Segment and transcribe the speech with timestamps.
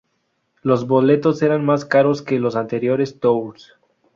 [0.63, 3.75] Los boletos eran más caros que los anteriores tours.